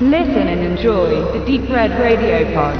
Listen 0.00 0.48
and 0.48 0.60
enjoy 0.60 1.22
the 1.32 1.44
Deep 1.46 1.70
Red 1.70 1.92
Radio 2.00 2.52
Pod. 2.52 2.74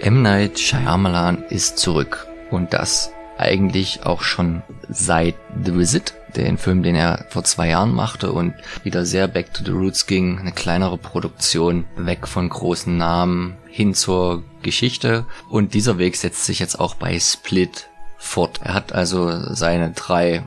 M. 0.00 0.22
Night 0.22 0.58
Shyamalan 0.58 1.44
ist 1.50 1.76
zurück. 1.76 2.26
Und 2.50 2.72
das 2.72 3.12
eigentlich 3.36 4.06
auch 4.06 4.22
schon 4.22 4.62
seit 4.88 5.34
The 5.62 5.76
Visit, 5.76 6.14
den 6.36 6.58
Film, 6.58 6.82
den 6.82 6.94
er 6.94 7.26
vor 7.30 7.44
zwei 7.44 7.68
Jahren 7.68 7.94
machte 7.94 8.32
und 8.32 8.54
wieder 8.82 9.04
sehr 9.04 9.28
back 9.28 9.52
to 9.54 9.64
the 9.64 9.70
roots 9.70 10.06
ging, 10.06 10.38
eine 10.38 10.52
kleinere 10.52 10.98
Produktion, 10.98 11.84
weg 11.96 12.26
von 12.26 12.48
großen 12.48 12.96
Namen 12.96 13.56
hin 13.68 13.94
zur 13.94 14.44
Geschichte. 14.62 15.26
Und 15.48 15.74
dieser 15.74 15.98
Weg 15.98 16.16
setzt 16.16 16.44
sich 16.44 16.58
jetzt 16.58 16.78
auch 16.78 16.94
bei 16.94 17.18
Split 17.18 17.88
fort. 18.16 18.60
Er 18.62 18.74
hat 18.74 18.92
also 18.92 19.54
seine 19.54 19.92
drei 19.92 20.42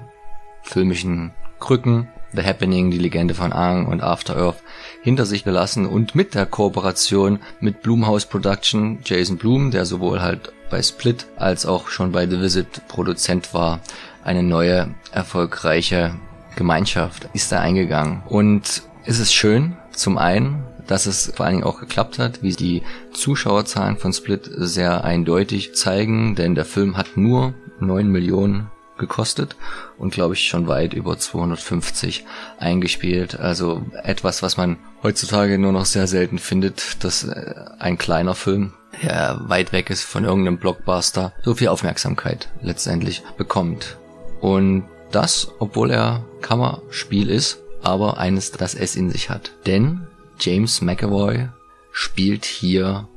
filmischen 0.61 1.31
Krücken, 1.59 2.07
The 2.33 2.43
Happening, 2.43 2.91
die 2.91 2.97
Legende 2.97 3.33
von 3.33 3.51
Aang 3.51 3.87
und 3.87 4.01
After 4.01 4.37
Earth 4.37 4.63
hinter 5.01 5.25
sich 5.25 5.43
gelassen 5.43 5.85
und 5.85 6.15
mit 6.15 6.33
der 6.33 6.45
Kooperation 6.45 7.39
mit 7.59 7.81
Blumhouse 7.81 8.25
Production, 8.25 8.99
Jason 9.03 9.37
Blum, 9.37 9.71
der 9.71 9.85
sowohl 9.85 10.21
halt 10.21 10.53
bei 10.69 10.81
Split 10.81 11.25
als 11.35 11.65
auch 11.65 11.89
schon 11.89 12.13
bei 12.13 12.27
The 12.27 12.39
Visit 12.39 12.87
Produzent 12.87 13.53
war, 13.53 13.81
eine 14.23 14.43
neue 14.43 14.93
erfolgreiche 15.11 16.15
Gemeinschaft 16.55 17.29
ist 17.33 17.51
da 17.51 17.59
eingegangen. 17.59 18.23
Und 18.27 18.83
es 19.05 19.19
ist 19.19 19.33
schön, 19.33 19.77
zum 19.93 20.17
einen, 20.17 20.63
dass 20.87 21.05
es 21.05 21.31
vor 21.35 21.45
allen 21.45 21.55
Dingen 21.55 21.67
auch 21.67 21.79
geklappt 21.79 22.19
hat, 22.19 22.43
wie 22.43 22.53
die 22.53 22.83
Zuschauerzahlen 23.13 23.97
von 23.97 24.13
Split 24.13 24.49
sehr 24.53 25.03
eindeutig 25.03 25.73
zeigen, 25.75 26.35
denn 26.35 26.55
der 26.55 26.65
Film 26.65 26.97
hat 26.97 27.17
nur 27.17 27.53
9 27.79 28.07
Millionen 28.07 28.69
gekostet 28.97 29.55
und 29.97 30.13
glaube 30.13 30.35
ich 30.35 30.47
schon 30.47 30.67
weit 30.67 30.93
über 30.93 31.17
250 31.17 32.25
eingespielt. 32.57 33.39
Also 33.39 33.83
etwas, 34.03 34.41
was 34.41 34.55
man 34.55 34.77
heutzutage 35.03 35.57
nur 35.57 35.73
noch 35.73 35.85
sehr 35.85 36.07
selten 36.07 36.39
findet, 36.39 37.03
dass 37.03 37.25
äh, 37.25 37.55
ein 37.79 37.97
kleiner 37.97 38.35
Film, 38.35 38.73
der 39.01 39.41
weit 39.43 39.73
weg 39.73 39.89
ist 39.89 40.03
von 40.03 40.23
irgendeinem 40.23 40.57
Blockbuster, 40.57 41.33
so 41.43 41.55
viel 41.55 41.69
Aufmerksamkeit 41.69 42.49
letztendlich 42.61 43.23
bekommt. 43.37 43.97
Und 44.41 44.83
das, 45.11 45.51
obwohl 45.59 45.91
er 45.91 46.25
Kammerspiel 46.41 47.29
ist, 47.29 47.59
aber 47.81 48.17
eines, 48.17 48.51
das 48.51 48.75
es 48.75 48.95
in 48.95 49.09
sich 49.09 49.29
hat. 49.29 49.51
Denn 49.65 50.01
James 50.39 50.81
McAvoy 50.81 51.49
spielt 51.91 52.45
hier 52.45 53.07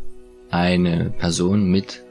eine 0.51 1.13
Person 1.19 1.71
mit 1.71 2.03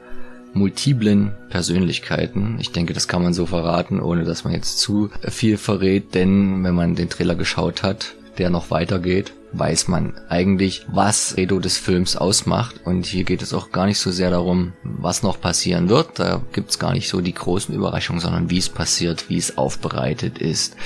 multiplen 0.54 1.32
Persönlichkeiten. 1.50 2.58
Ich 2.60 2.70
denke, 2.70 2.92
das 2.92 3.08
kann 3.08 3.22
man 3.22 3.34
so 3.34 3.46
verraten, 3.46 4.00
ohne 4.00 4.24
dass 4.24 4.44
man 4.44 4.52
jetzt 4.52 4.78
zu 4.78 5.10
viel 5.22 5.56
verrät, 5.56 6.14
denn 6.14 6.62
wenn 6.62 6.74
man 6.74 6.94
den 6.94 7.08
Trailer 7.08 7.34
geschaut 7.34 7.82
hat, 7.82 8.14
der 8.38 8.50
noch 8.50 8.70
weitergeht, 8.70 9.32
weiß 9.52 9.88
man 9.88 10.14
eigentlich, 10.28 10.84
was 10.88 11.36
Redo 11.36 11.58
des 11.58 11.78
Films 11.78 12.16
ausmacht. 12.16 12.80
Und 12.84 13.06
hier 13.06 13.24
geht 13.24 13.42
es 13.42 13.54
auch 13.54 13.70
gar 13.70 13.86
nicht 13.86 13.98
so 13.98 14.10
sehr 14.10 14.30
darum, 14.30 14.72
was 14.82 15.22
noch 15.22 15.40
passieren 15.40 15.88
wird. 15.88 16.18
Da 16.18 16.42
gibt's 16.52 16.78
gar 16.78 16.92
nicht 16.92 17.08
so 17.08 17.20
die 17.20 17.34
großen 17.34 17.74
Überraschungen, 17.74 18.20
sondern 18.20 18.50
wie 18.50 18.58
es 18.58 18.68
passiert, 18.68 19.28
wie 19.28 19.38
es 19.38 19.56
aufbereitet 19.56 20.38
ist. 20.38 20.76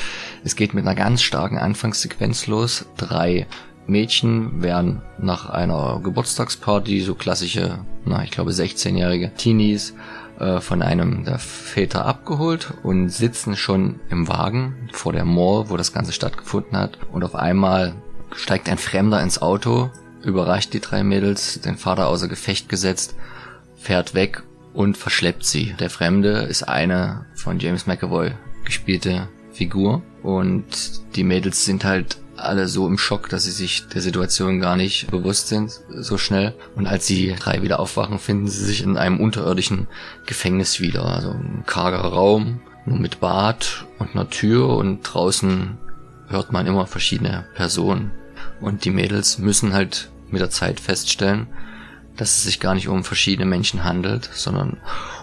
Es 0.45 0.57
geht 0.57 0.75
mit 0.75 0.85
einer 0.85 0.95
ganz 0.95 1.23
starken 1.23 1.59
Anfangssequenz 1.59 2.47
los. 2.47 2.87
Drei 2.97 3.47
Mädchen 3.87 4.63
werden 4.63 5.03
nach 5.19 5.49
einer 5.49 6.01
Geburtstagsparty, 6.03 7.01
so 7.01 7.15
klassische, 7.15 7.79
na, 8.05 8.23
ich 8.23 8.31
glaube 8.31 8.51
16-jährige 8.51 9.33
Teenies, 9.35 9.95
äh, 10.39 10.61
von 10.61 10.83
einem 10.83 11.25
der 11.25 11.39
Väter 11.39 12.05
abgeholt 12.05 12.73
und 12.83 13.09
sitzen 13.09 13.57
schon 13.57 14.01
im 14.09 14.29
Wagen 14.29 14.89
vor 14.93 15.13
der 15.13 15.25
Mall, 15.25 15.69
wo 15.69 15.77
das 15.77 15.93
Ganze 15.93 16.13
stattgefunden 16.13 16.77
hat. 16.77 16.99
Und 17.13 17.25
auf 17.25 17.35
einmal 17.35 17.95
steigt 18.35 18.69
ein 18.69 18.79
Fremder 18.79 19.23
ins 19.23 19.43
Auto, 19.43 19.91
überrascht 20.23 20.73
die 20.75 20.81
drei 20.81 21.03
Mädels, 21.03 21.61
den 21.61 21.77
Vater 21.77 22.09
außer 22.09 22.29
Gefecht 22.29 22.69
gesetzt, 22.69 23.15
fährt 23.77 24.15
weg 24.15 24.43
und 24.75 24.97
verschleppt 24.97 25.45
sie. 25.45 25.75
Der 25.81 25.91
Fremde 25.91 26.43
ist 26.43 26.63
eine 26.63 27.27
von 27.35 27.59
James 27.59 27.87
McAvoy 27.87 28.33
gespielte 28.65 29.29
Figur 29.53 30.03
und 30.29 31.17
die 31.17 31.25
Mädels 31.25 31.65
sind 31.65 31.87
halt 31.87 32.19
alle 32.37 32.69
so 32.69 32.87
im 32.87 32.99
Schock, 32.99 33.31
dass 33.31 33.45
sie 33.45 33.51
sich 33.51 33.89
der 33.89 34.03
Situation 34.03 34.61
gar 34.61 34.77
nicht 34.77 35.11
bewusst 35.11 35.49
sind 35.49 35.81
so 35.89 36.19
schnell. 36.19 36.55
Und 36.77 36.87
als 36.87 37.07
die 37.07 37.35
drei 37.35 37.63
wieder 37.63 37.81
aufwachen, 37.81 38.19
finden 38.19 38.47
sie 38.47 38.63
sich 38.63 38.83
in 38.83 38.99
einem 38.99 39.21
unterirdischen 39.21 39.87
Gefängnis 40.27 40.81
wieder. 40.81 41.07
Also 41.07 41.31
ein 41.31 41.65
karger 41.65 42.01
Raum, 42.01 42.61
nur 42.85 42.99
mit 42.99 43.21
Bad 43.21 43.87
und 43.99 44.15
einer 44.15 44.29
Tür 44.29 44.69
und 44.69 45.01
draußen 45.01 45.79
hört 46.29 46.53
man 46.53 46.67
immer 46.67 46.87
verschiedene 46.87 47.47
Personen. 47.55 48.11
Und 48.61 48.85
die 48.85 48.91
Mädels 48.91 49.39
müssen 49.39 49.73
halt 49.73 50.11
mit 50.31 50.43
der 50.43 50.51
Zeit 50.51 50.79
feststellen, 50.79 51.47
dass 52.19 52.37
es 52.37 52.43
sich 52.43 52.61
gar 52.61 52.75
nicht 52.75 52.89
um 52.89 53.03
verschiedene 53.03 53.47
Menschen 53.47 53.83
handelt, 53.83 54.29
sondern 54.35 54.77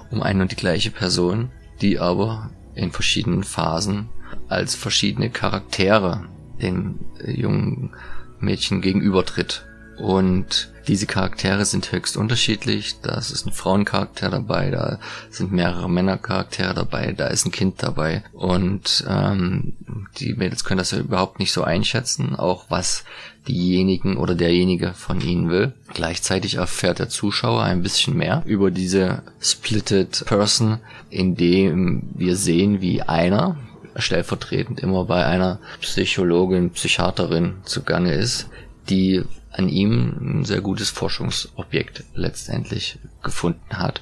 um 0.10 0.24
eine 0.24 0.42
und 0.42 0.52
die 0.52 0.56
gleiche 0.56 0.90
Person, 0.90 1.52
die 1.80 2.00
aber 2.00 2.50
in 2.74 2.92
verschiedenen 2.92 3.44
Phasen 3.44 4.10
als 4.48 4.76
verschiedene 4.76 5.30
Charaktere 5.30 6.26
den 6.62 7.00
äh, 7.20 7.32
jungen 7.32 7.92
Mädchen 8.40 8.82
gegenübertritt. 8.82 9.66
Und 9.98 10.72
diese 10.88 11.06
Charaktere 11.06 11.66
sind 11.66 11.92
höchst 11.92 12.18
unterschiedlich. 12.18 12.96
Da 13.02 13.18
ist 13.18 13.46
ein 13.46 13.54
Frauencharakter 13.54 14.30
dabei, 14.30 14.70
da 14.70 15.00
sind 15.30 15.52
mehrere 15.52 15.90
Männercharaktere 15.90 16.74
dabei, 16.74 17.14
da 17.14 17.28
ist 17.28 17.46
ein 17.46 17.52
Kind 17.52 17.82
dabei. 17.82 18.24
Und 18.34 19.06
ähm, 19.08 19.74
die 20.18 20.34
Mädels 20.34 20.64
können 20.64 20.78
das 20.78 20.92
ja 20.92 21.00
überhaupt 21.00 21.40
nicht 21.40 21.54
so 21.54 21.64
einschätzen, 21.64 22.36
auch 22.36 22.66
was 22.70 23.06
diejenigen 23.48 24.18
oder 24.18 24.36
derjenige 24.36 24.94
von 24.94 25.22
ihnen 25.22 25.50
will. 25.50 25.74
Gleichzeitig 25.94 26.56
erfährt 26.56 27.00
der 27.00 27.10
Zuschauer 27.10 27.64
ein 27.64 27.82
bisschen 27.82 28.18
mehr 28.18 28.44
über 28.46 28.72
diese 28.72 29.24
Splitted 29.42 30.26
Person, 30.26 30.80
indem 31.10 32.10
wir 32.16 32.36
sehen, 32.36 32.82
wie 32.82 33.02
einer, 33.02 33.58
stellvertretend 33.96 34.80
immer 34.80 35.06
bei 35.06 35.26
einer 35.26 35.60
Psychologin, 35.82 36.72
Psychiaterin 36.72 37.56
zugange 37.64 38.14
ist, 38.14 38.48
die 38.90 39.24
an 39.52 39.70
ihm 39.70 40.18
ein 40.20 40.46
sehr 40.46 40.62
gutes 40.62 40.90
Forschungsobjekt 40.90 42.04
letztendlich 42.14 43.00
gefunden 43.24 43.78
hat 43.78 44.02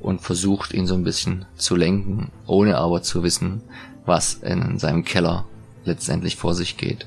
und 0.00 0.20
versucht, 0.20 0.74
ihn 0.74 0.86
so 0.86 0.94
ein 0.94 1.04
bisschen 1.04 1.46
zu 1.56 1.76
lenken, 1.76 2.30
ohne 2.46 2.76
aber 2.76 3.02
zu 3.02 3.22
wissen, 3.22 3.62
was 4.04 4.34
in 4.34 4.78
seinem 4.78 5.04
Keller 5.04 5.46
letztendlich 5.84 6.36
vor 6.36 6.54
sich 6.54 6.76
geht. 6.76 7.06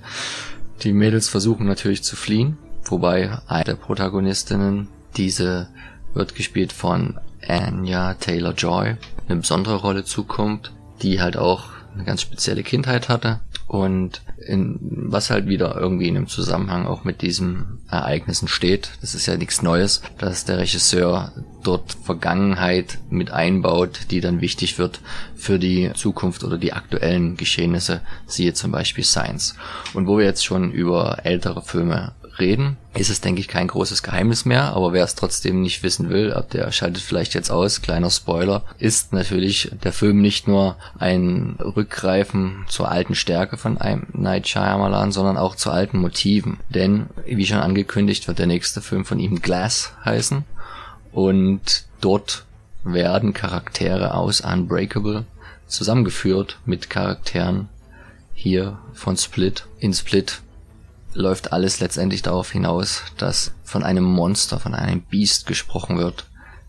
Die 0.82 0.94
Mädels 0.94 1.30
versuchen 1.30 1.68
natürlich 1.68 2.04
zu 2.04 2.16
fliehen, 2.16 2.58
wobei 2.86 3.38
eine 3.48 3.64
der 3.64 3.76
Protagonistinnen, 3.76 4.88
diese 5.16 5.70
wird 6.14 6.36
gespielt 6.36 6.74
von 6.74 7.20
Anya 7.48 8.16
Taylor-Joy, 8.16 8.96
eine 9.28 9.40
besondere 9.40 9.76
Rolle 9.76 10.04
zukommt, 10.04 10.72
die 11.02 11.22
halt 11.22 11.38
auch 11.38 11.66
eine 11.96 12.04
ganz 12.04 12.22
spezielle 12.22 12.64
Kindheit 12.64 13.10
hatte 13.10 13.40
und 13.68 14.22
in, 14.46 14.78
was 14.82 15.32
halt 15.32 15.48
wieder 15.48 15.76
irgendwie 15.76 16.08
in 16.08 16.18
einem 16.18 16.28
Zusammenhang 16.28 16.86
auch 16.86 17.04
mit 17.04 17.22
diesen 17.22 17.80
Ereignissen 17.90 18.48
steht. 18.48 18.92
Das 19.02 19.16
ist 19.16 19.26
ja 19.26 19.38
nichts 19.38 19.62
Neues, 19.62 20.02
dass 20.20 20.46
der 20.46 20.60
Regisseur 20.60 21.32
dort 21.64 21.98
Vergangenheit 22.04 23.00
mit 23.10 23.32
einbaut, 23.32 24.02
die 24.12 24.22
dann 24.22 24.42
wichtig 24.42 24.78
wird 24.78 25.02
für 25.36 25.58
die 25.58 25.92
Zukunft 25.96 26.44
oder 26.44 26.58
die 26.58 26.74
aktuellen 26.74 27.38
Geschehnisse, 27.38 28.02
siehe 28.28 28.54
zum 28.54 28.72
Beispiel 28.72 29.04
Science. 29.04 29.56
Und 29.94 30.06
wo 30.08 30.20
wir 30.20 30.26
jetzt 30.26 30.46
schon 30.46 30.72
über 30.72 31.20
ältere 31.24 31.64
Filme 31.64 32.14
reden, 32.40 32.78
ist 32.94 33.10
es, 33.10 33.22
denke 33.22 33.42
ich, 33.42 33.48
kein 33.48 33.68
großes 33.68 34.04
Geheimnis 34.04 34.46
mehr, 34.46 34.74
aber 34.76 34.94
wer 34.94 35.04
es 35.04 35.16
trotzdem 35.16 35.62
nicht 35.62 35.84
wissen 35.84 36.10
will, 36.10 36.36
der 36.54 36.72
schaltet 36.72 37.02
vielleicht 37.02 37.34
jetzt 37.34 37.52
aus, 37.52 37.82
kleiner 37.82 38.10
Spoiler, 38.10 38.64
ist 38.78 39.14
natürlich 39.14 39.72
der 39.84 39.94
Film 39.94 40.22
nicht 40.22 40.48
nur 40.48 40.78
ein 41.00 41.58
Rückgreifen 41.60 42.66
zur 42.68 42.92
alten 42.92 43.16
Stärke 43.16 43.58
von 43.58 43.78
einem 43.78 44.08
Night 44.14 44.48
Shyamalan, 44.48 45.12
sondern 45.12 45.38
auch 45.38 45.56
zu 45.56 45.72
alten 45.72 46.00
Motiven. 46.00 46.58
Denn, 46.70 47.08
wie 47.26 47.46
schon 47.46 47.60
angekündigt, 47.60 48.28
wird 48.28 48.40
der 48.40 48.48
nächste 48.48 48.82
Film 48.82 49.06
von 49.06 49.20
ihm 49.20 49.42
Glass 49.42 49.94
heißen 50.04 50.44
und 51.12 51.86
dort 52.02 52.46
werden 52.84 53.34
Charaktere 53.34 54.14
aus 54.14 54.42
Unbreakable 54.42 55.26
zusammengeführt 55.68 56.60
mit 56.66 56.90
Charakteren 56.90 57.70
hier 58.34 58.78
von 58.94 59.18
Split. 59.18 59.66
In 59.80 59.94
Split 59.94 60.42
läuft 61.16 61.54
alles 61.54 61.80
letztendlich 61.80 62.22
darauf 62.22 62.52
hinaus, 62.52 63.04
dass 63.18 63.54
von 63.64 63.84
einem 63.84 64.04
Monster, 64.04 64.60
von 64.60 64.76
einem 64.76 65.02
Biest 65.02 65.48
gesprochen 65.48 65.98
wird, 65.98 66.26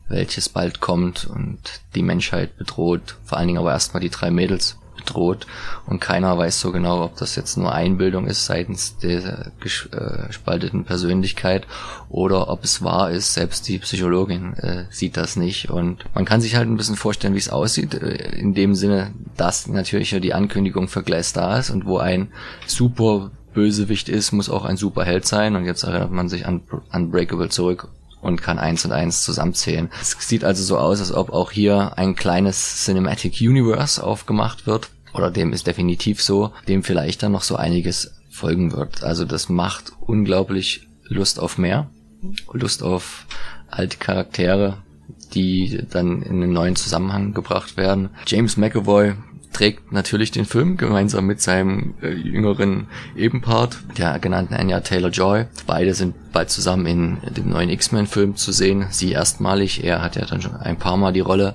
welches 0.08 0.48
bald 0.48 0.80
kommt 0.80 1.26
und 1.26 1.58
die 1.94 2.02
Menschheit 2.02 2.56
bedroht, 2.56 3.16
vor 3.24 3.38
allen 3.38 3.48
Dingen 3.48 3.58
aber 3.58 3.72
erstmal 3.72 4.00
die 4.00 4.10
drei 4.10 4.30
Mädels 4.30 4.78
droht 5.04 5.46
und 5.86 6.00
keiner 6.00 6.36
weiß 6.36 6.60
so 6.60 6.72
genau, 6.72 7.04
ob 7.04 7.16
das 7.16 7.36
jetzt 7.36 7.56
nur 7.56 7.72
Einbildung 7.72 8.26
ist 8.26 8.46
seitens 8.46 8.98
der 8.98 9.46
äh, 9.46 9.50
gespalteten 9.60 10.84
Persönlichkeit 10.84 11.66
oder 12.08 12.48
ob 12.48 12.64
es 12.64 12.82
wahr 12.82 13.10
ist. 13.10 13.34
Selbst 13.34 13.68
die 13.68 13.78
Psychologin 13.78 14.54
äh, 14.54 14.84
sieht 14.90 15.16
das 15.16 15.36
nicht 15.36 15.70
und 15.70 16.04
man 16.14 16.24
kann 16.24 16.40
sich 16.40 16.56
halt 16.56 16.68
ein 16.68 16.76
bisschen 16.76 16.96
vorstellen, 16.96 17.34
wie 17.34 17.38
es 17.38 17.50
aussieht, 17.50 17.94
äh, 17.94 18.36
in 18.36 18.54
dem 18.54 18.74
Sinne, 18.74 19.12
dass 19.36 19.66
natürlich 19.66 20.10
ja 20.10 20.20
die 20.20 20.34
Ankündigung 20.34 20.88
für 20.88 21.02
Glass 21.02 21.32
da 21.32 21.58
ist 21.58 21.70
und 21.70 21.86
wo 21.86 21.98
ein 21.98 22.32
super 22.66 23.30
Bösewicht 23.56 24.10
ist, 24.10 24.32
muss 24.32 24.50
auch 24.50 24.66
ein 24.66 24.76
Superheld 24.76 25.26
sein 25.26 25.56
und 25.56 25.64
jetzt 25.64 25.82
erinnert 25.82 26.12
man 26.12 26.28
sich 26.28 26.46
an 26.46 26.60
Unbreakable 26.92 27.48
zurück 27.48 27.88
und 28.20 28.42
kann 28.42 28.58
eins 28.58 28.84
und 28.84 28.92
eins 28.92 29.22
zusammenzählen. 29.22 29.88
Es 29.98 30.14
sieht 30.20 30.44
also 30.44 30.62
so 30.62 30.76
aus, 30.76 31.00
als 31.00 31.10
ob 31.10 31.30
auch 31.30 31.50
hier 31.50 31.96
ein 31.96 32.14
kleines 32.14 32.84
Cinematic 32.84 33.40
Universe 33.40 34.04
aufgemacht 34.04 34.66
wird. 34.66 34.90
Oder 35.14 35.30
dem 35.30 35.54
ist 35.54 35.66
definitiv 35.66 36.22
so, 36.22 36.52
dem 36.68 36.82
vielleicht 36.82 37.22
dann 37.22 37.32
noch 37.32 37.42
so 37.42 37.56
einiges 37.56 38.12
folgen 38.28 38.72
wird. 38.72 39.02
Also 39.02 39.24
das 39.24 39.48
macht 39.48 39.92
unglaublich 40.00 40.86
Lust 41.04 41.40
auf 41.40 41.56
mehr. 41.56 41.88
Lust 42.52 42.82
auf 42.82 43.26
alte 43.70 43.96
Charaktere, 43.96 44.76
die 45.32 45.82
dann 45.90 46.20
in 46.20 46.42
einen 46.42 46.52
neuen 46.52 46.76
Zusammenhang 46.76 47.32
gebracht 47.32 47.78
werden. 47.78 48.10
James 48.26 48.58
McAvoy 48.58 49.14
trägt 49.56 49.90
natürlich 49.90 50.30
den 50.32 50.44
Film 50.44 50.76
gemeinsam 50.76 51.26
mit 51.26 51.40
seinem 51.40 51.94
äh, 52.02 52.10
jüngeren 52.10 52.88
Ebenpart, 53.16 53.78
der 53.96 54.18
genannten 54.18 54.52
Anya 54.52 54.80
Taylor-Joy. 54.80 55.46
Beide 55.66 55.94
sind 55.94 56.14
bald 56.32 56.50
zusammen 56.50 56.84
in 56.84 57.18
dem 57.34 57.48
neuen 57.48 57.70
X-Men-Film 57.70 58.36
zu 58.36 58.52
sehen. 58.52 58.84
Sie 58.90 59.12
erstmalig, 59.12 59.82
er 59.82 60.02
hat 60.02 60.16
ja 60.16 60.26
dann 60.26 60.42
schon 60.42 60.56
ein 60.56 60.76
paar 60.76 60.98
Mal 60.98 61.14
die 61.14 61.20
Rolle 61.20 61.54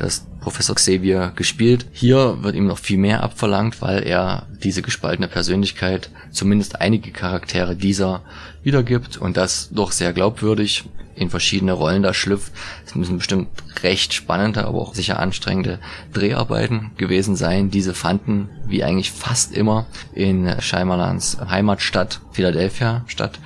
des 0.00 0.26
Professor 0.40 0.74
Xavier 0.74 1.32
gespielt. 1.34 1.86
Hier 1.92 2.42
wird 2.42 2.54
ihm 2.54 2.66
noch 2.66 2.78
viel 2.78 2.98
mehr 2.98 3.22
abverlangt, 3.22 3.82
weil 3.82 4.02
er 4.02 4.46
diese 4.62 4.82
gespaltene 4.82 5.28
Persönlichkeit, 5.28 6.10
zumindest 6.30 6.80
einige 6.80 7.10
Charaktere 7.10 7.76
dieser 7.76 8.22
wiedergibt 8.62 9.16
und 9.16 9.36
das 9.36 9.70
doch 9.70 9.92
sehr 9.92 10.12
glaubwürdig 10.12 10.84
in 11.18 11.30
verschiedene 11.30 11.72
Rollen 11.72 12.02
da 12.02 12.14
schlüpft. 12.14 12.52
Es 12.86 12.94
müssen 12.94 13.18
bestimmt 13.18 13.48
recht 13.82 14.14
spannende, 14.14 14.64
aber 14.64 14.78
auch 14.78 14.94
sicher 14.94 15.18
anstrengende 15.18 15.80
Dreharbeiten 16.12 16.92
gewesen 16.96 17.36
sein. 17.36 17.70
Diese 17.70 17.94
fanden, 17.94 18.48
wie 18.66 18.84
eigentlich 18.84 19.10
fast 19.10 19.52
immer, 19.52 19.86
in 20.14 20.48
Scheimerlands 20.60 21.38
Heimatstadt 21.40 22.20
Philadelphia 22.32 23.04
statt. 23.06 23.38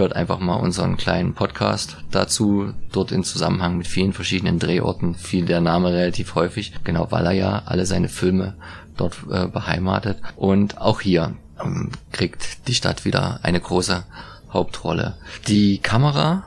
Hört 0.00 0.16
einfach 0.16 0.38
mal 0.38 0.54
unseren 0.54 0.96
kleinen 0.96 1.34
Podcast 1.34 1.98
dazu, 2.10 2.72
dort 2.90 3.12
in 3.12 3.22
Zusammenhang 3.22 3.76
mit 3.76 3.86
vielen 3.86 4.14
verschiedenen 4.14 4.58
Drehorten, 4.58 5.14
fiel 5.14 5.44
der 5.44 5.60
Name 5.60 5.92
relativ 5.92 6.34
häufig, 6.36 6.72
genau 6.84 7.08
weil 7.10 7.26
er 7.26 7.32
ja 7.32 7.62
alle 7.66 7.84
seine 7.84 8.08
Filme 8.08 8.54
dort 8.96 9.18
äh, 9.30 9.44
beheimatet. 9.46 10.16
Und 10.36 10.78
auch 10.78 11.02
hier 11.02 11.34
ähm, 11.62 11.90
kriegt 12.12 12.66
die 12.66 12.74
Stadt 12.74 13.04
wieder 13.04 13.40
eine 13.42 13.60
große 13.60 14.04
Hauptrolle. 14.50 15.18
Die 15.48 15.76
Kamera 15.76 16.44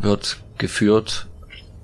wird 0.00 0.40
geführt, 0.58 1.26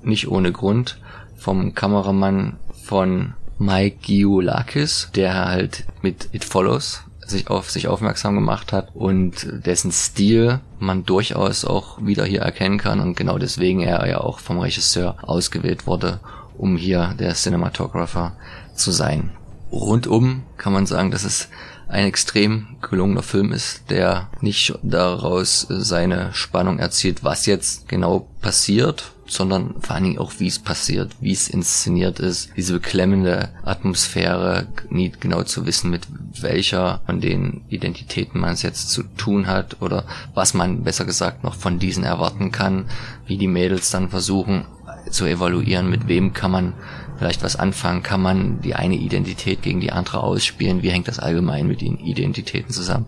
nicht 0.05 0.29
ohne 0.29 0.53
Grund, 0.53 1.01
vom 1.37 1.75
Kameramann 1.75 2.61
von 2.85 3.35
Mike 3.59 3.97
Giulakis, 4.03 5.11
der 5.17 5.47
halt 5.47 5.85
mit 6.01 6.29
It 6.31 6.45
Follows 6.45 7.03
sich 7.29 7.49
auf 7.49 7.71
sich 7.71 7.89
aufmerksam 7.89 8.35
gemacht 8.35 8.73
hat 8.73 8.89
und 8.95 9.47
dessen 9.67 9.93
Stil 9.93 10.61
man 10.79 11.05
durchaus 11.05 11.65
auch 11.65 12.05
wieder 12.05 12.25
hier 12.25 12.41
erkennen 12.41 12.79
kann 12.79 13.01
und 13.01 13.17
genau 13.17 13.39
deswegen 13.39 13.81
er 13.81 14.07
ja 14.09 14.21
auch 14.21 14.39
vom 14.39 14.59
Regisseur 14.59 15.17
ausgewählt 15.23 15.87
wurde, 15.87 16.21
um 16.57 16.77
hier 16.77 17.15
der 17.19 17.35
Cinematographer 17.35 18.33
zu 18.75 18.91
sein. 18.91 19.31
Rundum 19.71 20.43
kann 20.57 20.73
man 20.73 20.87
sagen, 20.87 21.11
dass 21.11 21.25
es 21.25 21.49
ein 21.89 22.05
extrem 22.05 22.77
gelungener 22.83 23.23
Film 23.23 23.53
ist, 23.53 23.91
der 23.91 24.29
nicht 24.41 24.79
daraus 24.83 25.67
seine 25.69 26.33
Spannung 26.35 26.79
erzielt, 26.79 27.25
was 27.25 27.47
jetzt 27.47 27.89
genau 27.89 28.29
passiert, 28.43 29.13
sondern 29.27 29.75
vor 29.81 29.95
allen 29.95 30.05
Dingen 30.05 30.19
auch, 30.19 30.33
wie 30.39 30.47
es 30.47 30.59
passiert, 30.59 31.13
wie 31.21 31.33
es 31.33 31.49
inszeniert 31.49 32.19
ist, 32.19 32.51
diese 32.57 32.75
beklemmende 32.75 33.51
Atmosphäre, 33.63 34.67
nie 34.91 35.13
genau 35.19 35.43
zu 35.43 35.67
wissen, 35.67 35.91
mit 35.91 36.07
welcher 36.41 37.01
von 37.07 37.21
den 37.21 37.63
Identitäten 37.69 38.41
man 38.41 38.53
es 38.53 38.63
jetzt 38.63 38.91
zu 38.91 39.03
tun 39.03 39.47
hat 39.47 39.81
oder 39.81 40.05
was 40.35 40.55
man 40.55 40.83
besser 40.83 41.05
gesagt 41.05 41.45
noch 41.45 41.55
von 41.55 41.79
diesen 41.79 42.05
erwarten 42.05 42.53
kann, 42.53 42.87
wie 43.27 43.39
die 43.39 43.49
Mädels 43.49 43.91
dann 43.91 44.09
versuchen 44.09 44.67
zu 45.11 45.27
evaluieren, 45.27 45.89
mit 45.89 46.09
wem 46.09 46.33
kann 46.33 46.51
man 46.51 46.75
vielleicht 47.19 47.43
was 47.43 47.57
anfangen? 47.57 48.03
Kann 48.03 48.23
man 48.23 48.61
die 48.61 48.75
eine 48.75 48.95
Identität 48.95 49.63
gegen 49.63 49.81
die 49.81 49.93
andere 49.93 50.23
ausspielen? 50.23 50.83
Wie 50.83 50.91
hängt 50.91 51.09
das 51.09 51.19
allgemein 51.19 51.67
mit 51.67 51.81
den 51.81 51.99
Identitäten 51.99 52.73
zusammen? 52.73 53.07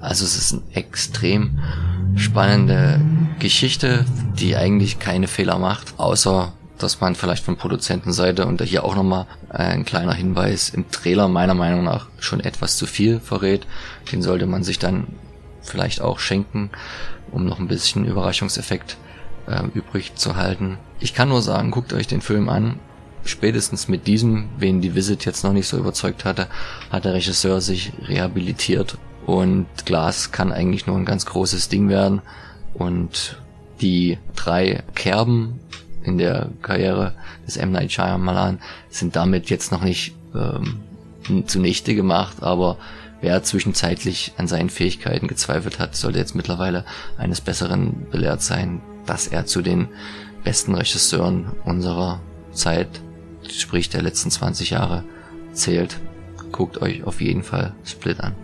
Also 0.00 0.24
es 0.24 0.36
ist 0.36 0.52
eine 0.52 0.62
extrem 0.74 1.60
spannende 2.16 3.00
Geschichte, 3.38 4.04
die 4.38 4.56
eigentlich 4.56 4.98
keine 4.98 5.28
Fehler 5.28 5.58
macht, 5.58 5.94
außer 5.98 6.52
dass 6.78 7.00
man 7.00 7.14
vielleicht 7.14 7.44
von 7.44 7.56
Produzentenseite 7.56 8.46
und 8.46 8.62
hier 8.62 8.84
auch 8.84 8.96
nochmal 8.96 9.26
ein 9.50 9.84
kleiner 9.84 10.14
Hinweis 10.14 10.70
im 10.70 10.90
Trailer 10.90 11.28
meiner 11.28 11.54
Meinung 11.54 11.84
nach 11.84 12.08
schon 12.18 12.40
etwas 12.40 12.78
zu 12.78 12.86
viel 12.86 13.20
verrät. 13.20 13.66
Den 14.12 14.22
sollte 14.22 14.46
man 14.46 14.64
sich 14.64 14.78
dann 14.78 15.06
vielleicht 15.60 16.00
auch 16.00 16.18
schenken, 16.18 16.70
um 17.30 17.44
noch 17.44 17.58
ein 17.58 17.68
bisschen 17.68 18.06
Überraschungseffekt 18.06 18.96
äh, 19.46 19.62
übrig 19.74 20.14
zu 20.14 20.36
halten. 20.36 20.78
Ich 21.00 21.12
kann 21.12 21.28
nur 21.28 21.42
sagen, 21.42 21.70
guckt 21.70 21.92
euch 21.92 22.06
den 22.06 22.22
Film 22.22 22.48
an 22.48 22.78
spätestens 23.24 23.88
mit 23.88 24.06
diesem, 24.06 24.48
wen 24.58 24.80
die 24.80 24.94
Visit 24.94 25.24
jetzt 25.24 25.44
noch 25.44 25.52
nicht 25.52 25.68
so 25.68 25.78
überzeugt 25.78 26.24
hatte, 26.24 26.48
hat 26.90 27.04
der 27.04 27.14
Regisseur 27.14 27.60
sich 27.60 27.92
rehabilitiert 28.06 28.98
und 29.26 29.66
Glas 29.84 30.32
kann 30.32 30.52
eigentlich 30.52 30.86
nur 30.86 30.96
ein 30.96 31.04
ganz 31.04 31.26
großes 31.26 31.68
Ding 31.68 31.88
werden 31.88 32.22
und 32.74 33.40
die 33.80 34.18
drei 34.36 34.82
Kerben 34.94 35.60
in 36.02 36.18
der 36.18 36.50
Karriere 36.62 37.14
des 37.46 37.56
M. 37.56 37.72
Night 37.72 37.92
Shyamalan 37.92 38.58
sind 38.88 39.16
damit 39.16 39.50
jetzt 39.50 39.72
noch 39.72 39.82
nicht 39.82 40.14
ähm, 40.34 40.80
zunichte 41.46 41.94
gemacht, 41.94 42.42
aber 42.42 42.78
wer 43.20 43.42
zwischenzeitlich 43.42 44.32
an 44.38 44.48
seinen 44.48 44.70
Fähigkeiten 44.70 45.28
gezweifelt 45.28 45.78
hat, 45.78 45.94
sollte 45.94 46.18
jetzt 46.18 46.34
mittlerweile 46.34 46.84
eines 47.18 47.40
Besseren 47.40 48.06
belehrt 48.10 48.42
sein, 48.42 48.80
dass 49.06 49.26
er 49.26 49.46
zu 49.46 49.62
den 49.62 49.88
besten 50.42 50.74
Regisseuren 50.74 51.52
unserer 51.64 52.20
Zeit 52.52 52.88
sprich 53.48 53.88
der 53.88 54.02
letzten 54.02 54.30
20 54.30 54.70
Jahre, 54.70 55.04
zählt. 55.52 55.98
Guckt 56.52 56.82
euch 56.82 57.04
auf 57.04 57.20
jeden 57.20 57.42
Fall 57.42 57.74
Split 57.84 58.20
an. 58.20 58.34